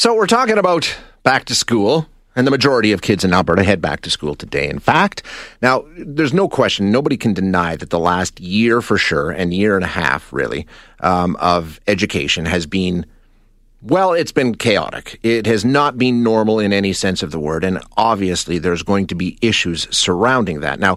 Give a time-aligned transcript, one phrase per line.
[0.00, 2.06] So we're talking about back to school.
[2.34, 4.66] And the majority of kids in Alberta head back to school today.
[4.66, 5.22] In fact,
[5.60, 9.76] now there's no question, nobody can deny that the last year for sure, and year
[9.76, 10.66] and a half really,
[11.00, 13.04] um, of education has been
[13.82, 15.20] well, it's been chaotic.
[15.22, 17.62] It has not been normal in any sense of the word.
[17.62, 20.80] And obviously, there's going to be issues surrounding that.
[20.80, 20.94] Now,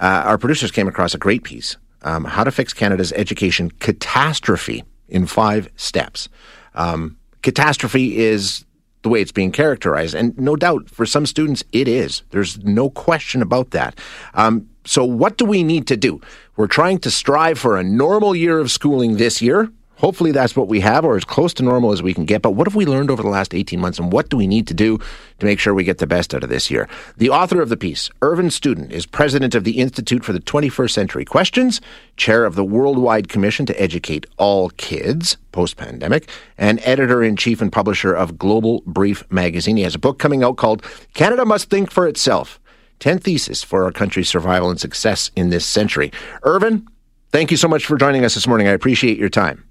[0.00, 4.82] uh, our producers came across a great piece um, How to Fix Canada's Education Catastrophe
[5.08, 6.28] in Five Steps.
[6.74, 8.64] Um, catastrophe is
[9.02, 10.14] the way it's being characterized.
[10.14, 12.22] And no doubt, for some students, it is.
[12.30, 13.98] There's no question about that.
[14.34, 16.20] Um, so, what do we need to do?
[16.56, 19.70] We're trying to strive for a normal year of schooling this year.
[20.00, 22.40] Hopefully, that's what we have, or as close to normal as we can get.
[22.40, 24.66] But what have we learned over the last 18 months, and what do we need
[24.68, 24.98] to do
[25.38, 26.88] to make sure we get the best out of this year?
[27.18, 30.90] The author of the piece, Irvin Studin, is president of the Institute for the 21st
[30.90, 31.80] Century Questions,
[32.16, 37.60] chair of the Worldwide Commission to Educate All Kids post pandemic, and editor in chief
[37.60, 39.76] and publisher of Global Brief magazine.
[39.76, 42.60] He has a book coming out called Canada Must Think for Itself
[43.00, 46.12] 10 Theses for Our Country's Survival and Success in This Century.
[46.42, 46.86] Irvin,
[47.30, 48.68] thank you so much for joining us this morning.
[48.68, 49.69] I appreciate your time.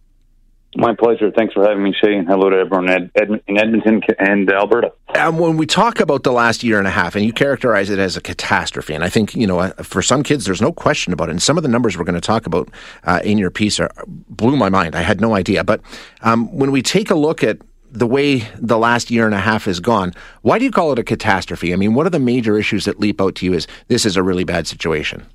[0.76, 1.32] My pleasure.
[1.32, 4.94] Thanks for having me, Shay, and hello to everyone in Edmonton and Alberta.
[5.16, 7.98] And when we talk about the last year and a half, and you characterize it
[7.98, 11.12] as a catastrophe, and I think you know, uh, for some kids, there's no question
[11.12, 11.32] about it.
[11.32, 12.70] And some of the numbers we're going to talk about
[13.04, 14.96] uh, in your piece are, blew my mind.
[14.96, 15.64] I had no idea.
[15.64, 15.82] But
[16.22, 17.58] um, when we take a look at
[17.92, 21.00] the way the last year and a half has gone, why do you call it
[21.00, 21.74] a catastrophe?
[21.74, 24.16] I mean, what are the major issues that leap out to you as this is
[24.16, 25.26] a really bad situation?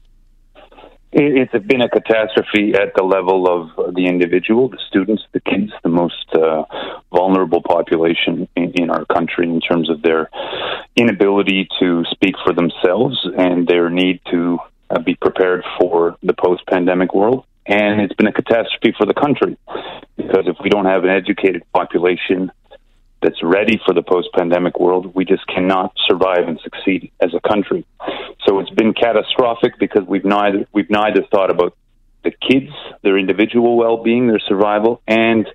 [1.17, 5.89] It's been a catastrophe at the level of the individual, the students, the kids, the
[5.89, 6.65] most uh,
[7.13, 10.29] vulnerable population in, in, our country in terms of their
[10.97, 14.59] inability to speak for themselves and their need to
[14.91, 17.45] uh, be prepared for the post pandemic world.
[17.65, 19.57] And it's been a catastrophe for the country
[20.17, 22.51] because if we don't have an educated population
[23.23, 27.49] that's ready for the post pandemic world, we just cannot survive and succeed as a
[27.49, 27.87] country.
[28.61, 31.77] It's been catastrophic because we've neither we've neither thought about
[32.23, 32.71] the kids,
[33.03, 35.47] their individual well-being, their survival, and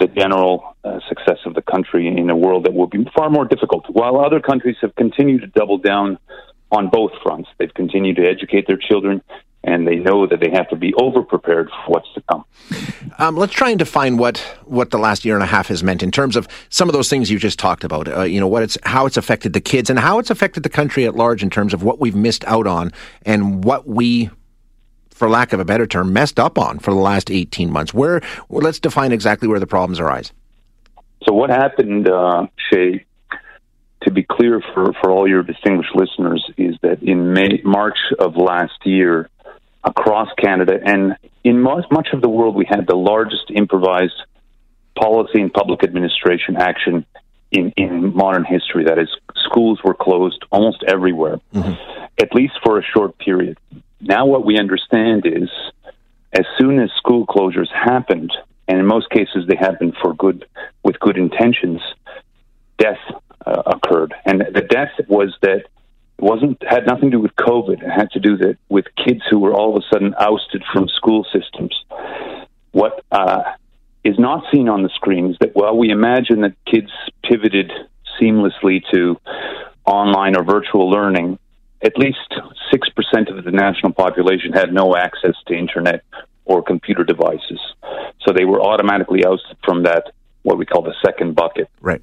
[0.00, 3.44] the general uh, success of the country in a world that will be far more
[3.44, 3.84] difficult.
[3.88, 6.18] While other countries have continued to double down
[6.70, 9.22] on both fronts, they've continued to educate their children
[9.64, 12.44] and they know that they have to be over prepared for what's to come.
[13.18, 16.02] Um, let's try and define what what the last year and a half has meant
[16.02, 18.08] in terms of some of those things you just talked about.
[18.08, 20.68] Uh, you know what it's how it's affected the kids and how it's affected the
[20.68, 22.92] country at large in terms of what we've missed out on
[23.22, 24.30] and what we.
[25.10, 27.92] For lack of a better term, messed up on for the last 18 months.
[27.92, 30.32] Where, well, let's define exactly where the problems arise.
[31.24, 33.04] So, what happened, uh, Shay,
[34.02, 38.36] to be clear for, for all your distinguished listeners, is that in May, March of
[38.36, 39.28] last year,
[39.84, 44.20] across Canada and in most, much of the world, we had the largest improvised
[44.98, 47.06] policy and public administration action
[47.50, 48.84] in, in modern history.
[48.84, 49.08] That is,
[49.46, 52.04] schools were closed almost everywhere, mm-hmm.
[52.20, 53.56] at least for a short period.
[54.00, 55.48] Now, what we understand is
[56.32, 58.32] as soon as school closures happened,
[58.66, 60.44] and in most cases they happened for good,
[60.82, 61.80] with good intentions,
[62.76, 62.98] death
[63.46, 64.14] uh, occurred.
[64.26, 65.64] And the death was that
[66.18, 67.82] it wasn't had nothing to do with COVID.
[67.82, 70.88] It had to do that with kids who were all of a sudden ousted from
[70.88, 71.74] school systems.
[72.72, 73.42] What uh,
[74.04, 76.90] is not seen on the screen is that while we imagine that kids
[77.22, 77.70] pivoted
[78.20, 79.20] seamlessly to
[79.84, 81.38] online or virtual learning,
[81.82, 82.34] at least
[82.70, 86.02] six percent of the national population had no access to internet
[86.44, 87.60] or computer devices,
[88.22, 90.12] so they were automatically ousted from that
[90.42, 91.68] what we call the second bucket.
[91.80, 92.02] Right.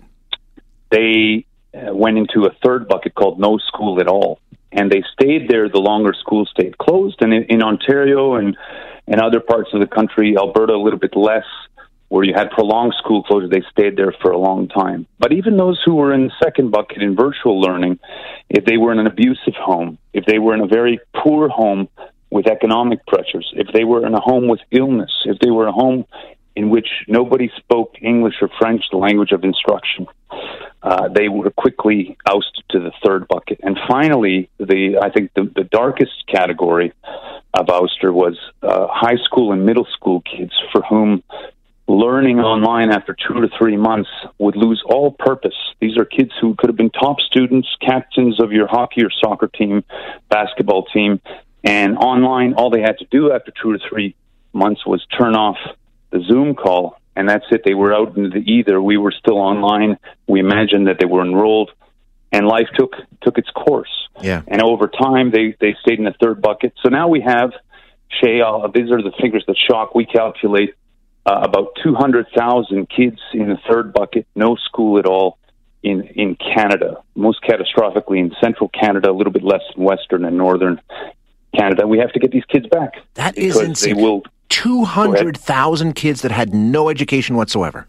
[0.92, 4.40] They Uh, went into a third bucket called no school at all.
[4.72, 7.18] And they stayed there the longer school stayed closed.
[7.22, 8.56] And in, in Ontario and,
[9.08, 11.46] and other parts of the country, Alberta a little bit less,
[12.08, 15.06] where you had prolonged school closure, they stayed there for a long time.
[15.20, 18.00] But even those who were in the second bucket in virtual learning,
[18.50, 21.90] if they were in an abusive home, if they were in a very poor home
[22.30, 25.72] with economic pressures, if they were in a home with illness, if they were a
[25.72, 26.06] home
[26.56, 30.08] in which nobody spoke English or French, the language of instruction,
[30.82, 33.60] uh, they were quickly ousted to the third bucket.
[33.64, 36.94] And finally, the I think the, the darkest category
[37.54, 41.24] of ouster was uh, high school and middle school kids for whom
[41.88, 44.10] learning online after two to three months
[44.40, 45.56] would lose all purpose.
[45.80, 49.48] These are kids who could have been top students, captains of your hockey or soccer
[49.48, 49.84] team,
[50.30, 51.22] basketball team,
[51.64, 54.16] and online, all they had to do after two or three
[54.54, 55.58] months was turn off
[56.22, 57.62] Zoom call and that's it.
[57.64, 58.82] They were out in the ether.
[58.82, 59.98] We were still online.
[60.28, 61.72] We imagined that they were enrolled,
[62.32, 64.10] and life took took its course.
[64.22, 64.42] Yeah.
[64.48, 66.74] And over time, they they stayed in the third bucket.
[66.84, 67.52] So now we have,
[68.10, 69.96] Shay, uh, these are the figures that shock.
[69.96, 70.76] We calculate
[71.26, 75.38] uh, about 200,000 kids in the third bucket, no school at all
[75.84, 77.02] in in Canada.
[77.16, 80.82] Most catastrophically in central Canada, a little bit less in western and northern
[81.58, 81.88] Canada.
[81.88, 82.96] We have to get these kids back.
[83.14, 83.96] That is insane.
[83.96, 84.24] They will.
[84.50, 87.88] 200,000 kids that had no education whatsoever.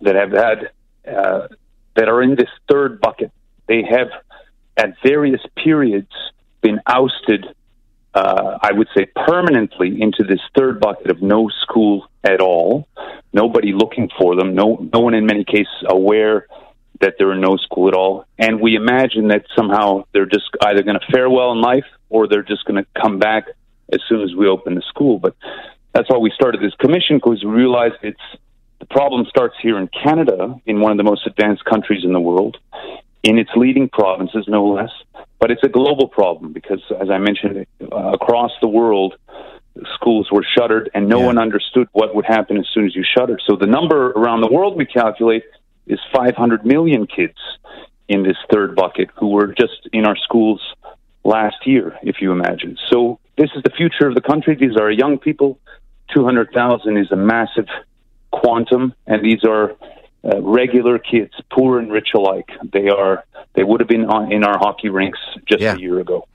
[0.00, 0.70] That have had,
[1.06, 1.48] uh,
[1.94, 3.30] that are in this third bucket.
[3.66, 4.08] They have,
[4.76, 6.10] at various periods,
[6.60, 7.46] been ousted
[8.14, 12.86] uh, I would say, permanently into this third bucket of no school at all.
[13.32, 14.54] Nobody looking for them.
[14.54, 16.46] No, no one in many cases aware
[17.00, 18.24] that they're in no school at all.
[18.38, 22.28] And we imagine that somehow they're just either going to fare well in life or
[22.28, 23.46] they're just going to come back
[23.94, 25.18] as soon as we open the school.
[25.18, 25.34] But
[25.94, 28.18] that's why we started this commission because we realized it's
[28.80, 32.20] the problem starts here in Canada, in one of the most advanced countries in the
[32.20, 32.58] world,
[33.22, 34.90] in its leading provinces, no less.
[35.38, 39.14] But it's a global problem because, as I mentioned, uh, across the world,
[39.94, 41.26] schools were shuttered and no yeah.
[41.26, 43.42] one understood what would happen as soon as you shuttered.
[43.48, 45.44] So the number around the world we calculate
[45.86, 47.38] is 500 million kids
[48.08, 50.60] in this third bucket who were just in our schools
[51.24, 52.76] last year, if you imagine.
[52.90, 54.54] So this is the future of the country.
[54.54, 55.58] These are young people.
[56.14, 57.66] 200,000 is a massive
[58.30, 59.72] quantum, and these are
[60.24, 62.48] uh, regular kids, poor and rich alike.
[62.72, 65.74] They are they would have been on, in our hockey rinks just yeah.
[65.74, 66.26] a year ago.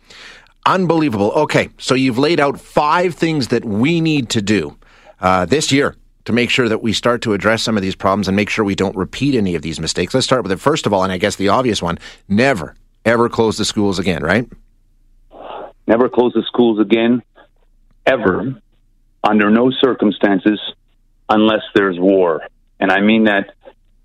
[0.66, 1.32] Unbelievable.
[1.32, 4.78] Okay, so you've laid out five things that we need to do
[5.20, 8.28] uh, this year to make sure that we start to address some of these problems
[8.28, 10.14] and make sure we don't repeat any of these mistakes.
[10.14, 10.60] Let's start with it.
[10.60, 11.98] First of all, and I guess the obvious one:
[12.28, 12.76] never,
[13.06, 14.24] ever close the schools again.
[14.24, 14.48] Right?
[15.90, 17.24] Never close the schools again,
[18.06, 18.62] ever,
[19.24, 20.60] under no circumstances,
[21.28, 22.44] unless there's war.
[22.80, 23.56] And I mean that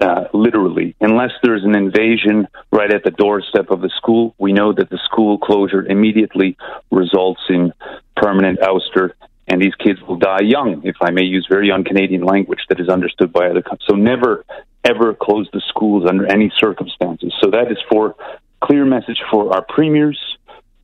[0.01, 0.97] uh, literally.
[1.03, 4.99] Unless there's an invasion right at the doorstep of the school, we know that the
[5.05, 6.57] school closure immediately
[6.91, 7.71] results in
[8.17, 9.13] permanent ouster,
[9.47, 12.89] and these kids will die young, if I may use very un-Canadian language that is
[12.89, 13.87] understood by other countries.
[13.91, 14.47] So never,
[14.85, 17.35] ever close the schools under any circumstances.
[17.43, 18.17] So that is for
[18.63, 20.19] clear message for our premiers,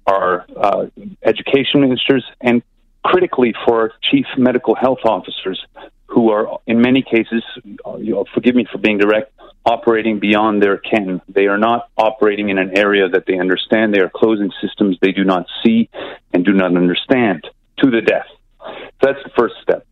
[0.06, 0.87] our uh,
[1.23, 2.62] education ministers, and
[3.05, 5.64] critically for our chief medical health officers
[6.06, 7.43] who are, in many cases,
[7.87, 9.32] uh, you know, forgive me for being direct,
[9.64, 11.20] operating beyond their ken.
[11.29, 13.94] They are not operating in an area that they understand.
[13.94, 15.88] They are closing systems they do not see
[16.32, 17.46] and do not understand
[17.79, 18.26] to the death.
[18.61, 19.87] So that's the first step.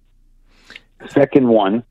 [1.00, 1.84] The second one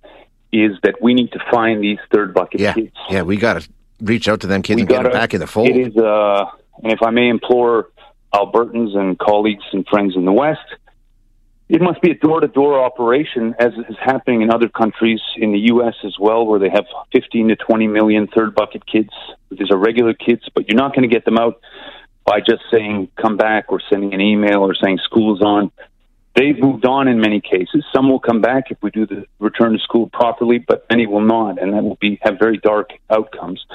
[0.51, 2.73] is that we need to find these third bucket yeah.
[2.73, 2.95] kids.
[3.09, 3.69] Yeah, we got to
[4.01, 5.69] reach out to them kids we and gotta, get them back in the fold.
[5.69, 6.45] It is, uh,
[6.83, 7.89] and if I may implore
[8.37, 10.67] Albertans and colleagues and friends in the West,
[11.69, 15.51] it must be a door to door operation, as is happening in other countries in
[15.51, 15.95] the U.S.
[16.05, 19.09] as well, where they have 15 to 20 million third bucket kids.
[19.51, 21.59] These are regular kids, but you're not going to get them out
[22.25, 25.71] by just saying, come back, or sending an email, or saying school's on.
[26.37, 27.83] They've moved on in many cases.
[27.91, 31.21] Some will come back if we do the return to school properly, but many will
[31.21, 33.65] not, and that will be have very dark outcomes.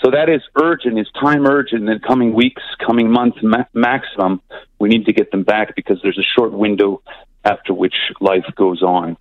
[0.00, 1.80] So that is urgent, is time urgent.
[1.80, 4.40] In the coming weeks, coming months, ma- maximum,
[4.78, 7.02] we need to get them back because there's a short window
[7.44, 9.16] after which life goes on.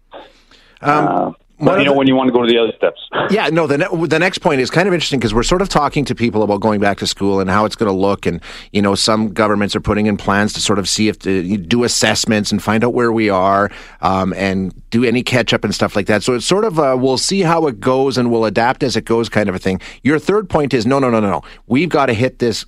[0.81, 1.31] Um, uh,
[1.65, 2.99] but you know, the, when you want to go to the other steps.
[3.29, 5.69] Yeah, no, the, ne- the next point is kind of interesting because we're sort of
[5.69, 8.25] talking to people about going back to school and how it's going to look.
[8.25, 11.57] And, you know, some governments are putting in plans to sort of see if to
[11.57, 13.71] do assessments and find out where we are
[14.01, 16.21] um, and do any catch up and stuff like that.
[16.21, 19.05] So it's sort of a, we'll see how it goes and we'll adapt as it
[19.05, 19.79] goes kind of a thing.
[20.03, 21.41] Your third point is no, no, no, no, no.
[21.65, 22.65] We've got to hit this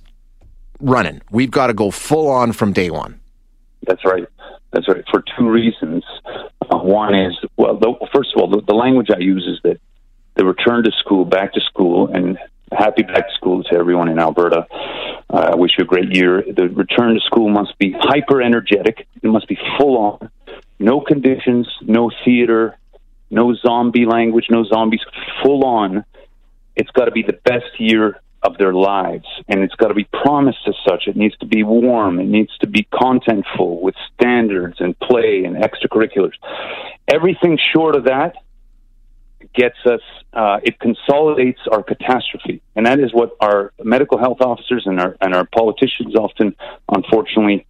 [0.80, 1.20] running.
[1.30, 3.20] We've got to go full on from day one.
[3.86, 4.26] That's right.
[4.72, 5.04] That's right.
[5.10, 6.02] For two reasons.
[6.70, 9.80] Uh, one is, well, the, first of all, the, the language I use is that
[10.34, 12.38] the return to school, back to school, and
[12.72, 14.66] happy back to school to everyone in Alberta.
[15.32, 16.42] Uh, I wish you a great year.
[16.42, 19.06] The return to school must be hyper energetic.
[19.22, 20.30] It must be full on.
[20.78, 22.76] No conditions, no theater,
[23.30, 25.00] no zombie language, no zombies.
[25.42, 26.04] Full on.
[26.74, 29.26] It's got to be the best year of their lives.
[29.48, 31.04] And it's got to be promised as such.
[31.06, 32.20] It needs to be warm.
[32.20, 36.34] It needs to be contentful with standards and play and extracurriculars.
[37.08, 38.34] Everything short of that
[39.54, 40.00] gets us,
[40.32, 42.62] uh, it consolidates our catastrophe.
[42.74, 46.54] And that is what our medical health officers and our, and our politicians often,
[46.88, 47.66] unfortunately,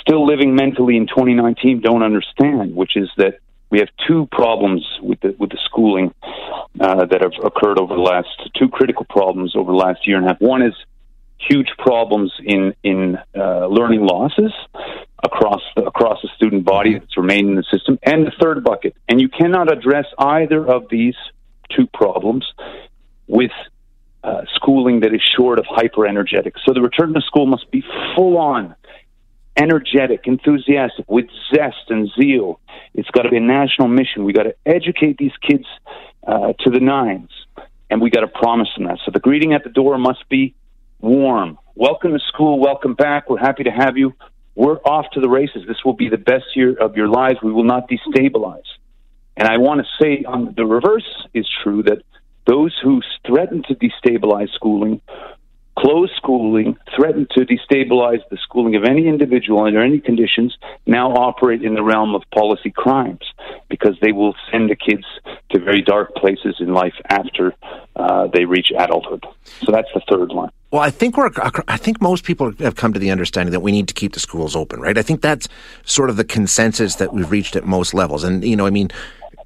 [0.00, 3.38] still living mentally in 2019 don't understand, which is that
[3.70, 6.14] we have two problems with the with the schooling
[6.80, 10.26] uh, that have occurred over the last two critical problems over the last year and
[10.26, 10.40] a half.
[10.40, 10.74] One is
[11.38, 14.52] huge problems in in uh, learning losses
[15.22, 18.94] across the, across the student body that's remained in the system, and the third bucket.
[19.08, 21.16] And you cannot address either of these
[21.70, 22.44] two problems
[23.26, 23.50] with
[24.22, 26.54] uh, schooling that is short of hyper energetic.
[26.64, 27.82] So the return to school must be
[28.14, 28.74] full on
[29.56, 32.60] energetic, enthusiastic, with zest and zeal.
[32.96, 34.24] It's got to be a national mission.
[34.24, 35.66] We got to educate these kids
[36.26, 37.30] uh, to the nines,
[37.90, 38.98] and we got to promise them that.
[39.04, 40.54] So the greeting at the door must be
[40.98, 41.58] warm.
[41.74, 42.58] Welcome to school.
[42.58, 43.28] Welcome back.
[43.28, 44.14] We're happy to have you.
[44.54, 45.64] We're off to the races.
[45.68, 47.38] This will be the best year of your lives.
[47.42, 48.64] We will not destabilize.
[49.36, 52.02] And I want to say on the reverse is true that
[52.46, 55.02] those who threaten to destabilize schooling
[55.78, 60.56] close schooling, threaten to destabilize the schooling of any individual under any conditions,
[60.86, 63.20] now operate in the realm of policy crimes
[63.68, 65.04] because they will send the kids
[65.50, 67.54] to very dark places in life after
[67.96, 69.24] uh, they reach adulthood.
[69.64, 70.50] So that's the third one.
[70.70, 71.30] Well, I think we're.
[71.68, 74.20] I think most people have come to the understanding that we need to keep the
[74.20, 74.98] schools open, right?
[74.98, 75.48] I think that's
[75.84, 78.24] sort of the consensus that we've reached at most levels.
[78.24, 78.90] And you know, I mean,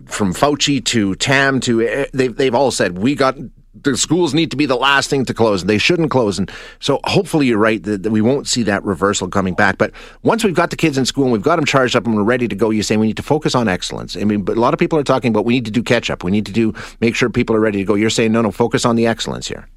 [0.06, 3.37] from Fauci to Tam to eh, they've they've all said we got
[3.75, 6.39] the schools need to be the last thing to close and they shouldn't close.
[6.39, 6.50] And
[6.81, 9.79] so hopefully you're right that, that, we won't see that reversal coming back.
[9.79, 12.17] But once we've got the kids in school and we've got them charged up and
[12.17, 14.17] we're ready to go, you say we need to focus on excellence.
[14.17, 16.11] I mean, but a lot of people are talking about we need to do catch
[16.11, 16.25] up.
[16.25, 17.95] We need to do make sure people are ready to go.
[17.95, 19.69] You're saying no, no, focus on the excellence here.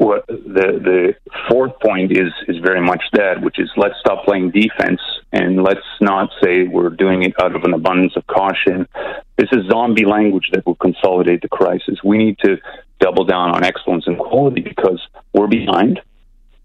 [0.00, 1.14] Well, the the
[1.50, 4.98] fourth point is is very much that, which is let's stop playing defense
[5.30, 8.88] and let's not say we're doing it out of an abundance of caution.
[9.36, 11.98] This is zombie language that will consolidate the crisis.
[12.02, 12.56] We need to
[12.98, 16.00] double down on excellence and quality because we're behind.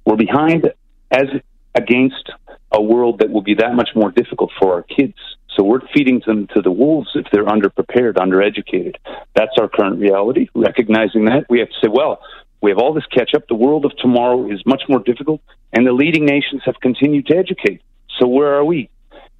[0.05, 0.71] We're behind
[1.11, 1.27] as
[1.75, 2.31] against
[2.71, 5.17] a world that will be that much more difficult for our kids.
[5.55, 8.95] So we're feeding them to the wolves if they're underprepared, undereducated.
[9.35, 10.47] That's our current reality.
[10.55, 12.21] Recognizing that, we have to say, well,
[12.65, 13.47] we have all this catch up.
[13.47, 15.39] The world of tomorrow is much more difficult,
[15.71, 17.83] and the leading nations have continued to educate.
[18.17, 18.89] So where are we?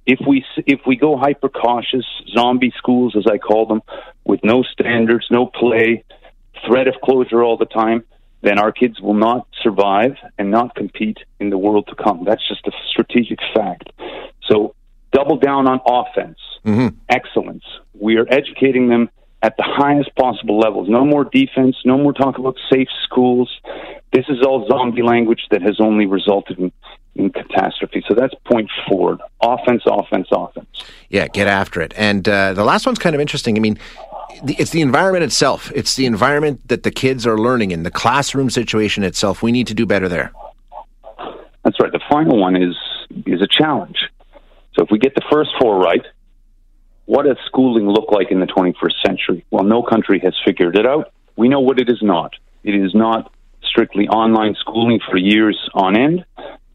[0.06, 3.82] If we if we go hyper cautious, zombie schools as I call them,
[4.24, 6.04] with no standards, no play,
[6.64, 8.04] threat of closure all the time,
[8.42, 12.22] then our kids will not survive and not compete in the world to come.
[12.24, 13.90] That's just a strategic fact.
[14.48, 14.76] So
[15.10, 16.94] double down on offense, mm-hmm.
[17.08, 17.64] excellence.
[17.92, 19.10] We are educating them
[19.42, 20.88] at the highest possible levels.
[20.88, 23.60] No more defense, no more talk about safe schools.
[24.12, 26.72] This is all zombie language that has only resulted in,
[27.14, 28.02] in catastrophe.
[28.08, 29.20] So that's point forward.
[29.42, 30.66] Offense, offense, offense.
[31.10, 31.92] Yeah, get after it.
[31.96, 33.56] And uh, the last one's kind of interesting.
[33.56, 33.78] I mean,
[34.44, 35.70] it's the environment itself.
[35.74, 39.42] It's the environment that the kids are learning in, the classroom situation itself.
[39.42, 40.32] We need to do better there.
[41.64, 41.92] That's right.
[41.92, 42.76] The final one is
[43.26, 43.98] is a challenge.
[44.76, 46.04] So if we get the first four right,
[47.06, 49.44] what does schooling look like in the 21st century?
[49.50, 51.12] Well, no country has figured it out.
[51.36, 52.34] We know what it is not.
[52.64, 53.32] It is not
[53.62, 56.24] strictly online schooling for years on end.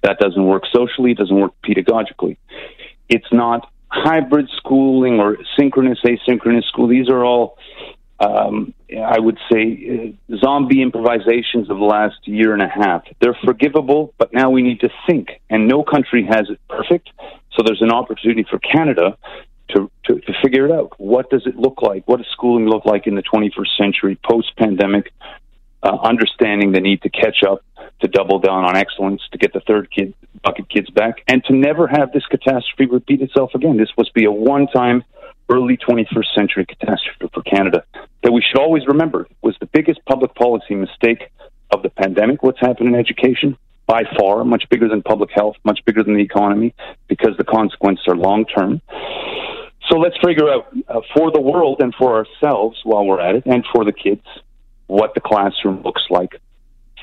[0.03, 2.37] That doesn't work socially, it doesn't work pedagogically.
[3.09, 6.87] It's not hybrid schooling or synchronous, asynchronous school.
[6.87, 7.57] These are all,
[8.19, 13.03] um, I would say, uh, zombie improvisations of the last year and a half.
[13.19, 15.41] They're forgivable, but now we need to think.
[15.49, 17.09] And no country has it perfect.
[17.53, 19.17] So there's an opportunity for Canada
[19.75, 20.93] to, to, to figure it out.
[20.97, 22.07] What does it look like?
[22.07, 25.11] What does schooling look like in the 21st century, post pandemic?
[25.83, 27.63] Uh, understanding the need to catch up,
[28.01, 30.13] to double down on excellence, to get the third kid
[30.43, 33.77] bucket kids back, and to never have this catastrophe repeat itself again.
[33.77, 35.03] This must be a one-time
[35.49, 37.83] early 21st century catastrophe for Canada
[38.23, 41.29] that we should always remember was the biggest public policy mistake
[41.71, 42.43] of the pandemic.
[42.43, 43.57] What's happened in education?
[43.87, 46.73] By far, much bigger than public health, much bigger than the economy,
[47.07, 48.81] because the consequences are long term.
[49.91, 53.45] So let's figure out uh, for the world and for ourselves while we're at it,
[53.45, 54.25] and for the kids,
[54.87, 56.39] what the classroom looks like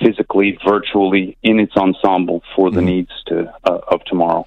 [0.02, 2.86] physically, virtually, in its ensemble for the mm-hmm.
[2.86, 4.46] needs to, uh, of tomorrow.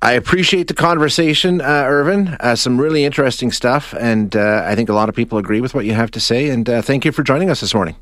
[0.00, 2.36] I appreciate the conversation, uh, Irvin.
[2.38, 5.74] Uh, some really interesting stuff, and uh, I think a lot of people agree with
[5.74, 6.50] what you have to say.
[6.50, 7.96] And uh, thank you for joining us this morning.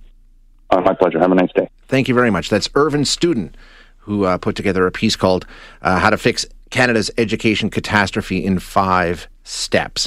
[0.68, 1.18] Uh, my pleasure.
[1.20, 1.70] Have a nice day.
[1.88, 2.50] Thank you very much.
[2.50, 3.52] That's Irvin Studin,
[3.98, 5.46] who uh, put together a piece called
[5.80, 6.44] "How to Fix
[6.76, 10.04] Canada's Education Catastrophe in Five Steps."